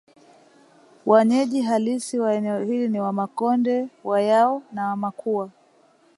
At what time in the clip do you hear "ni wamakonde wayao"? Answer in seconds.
2.87-4.63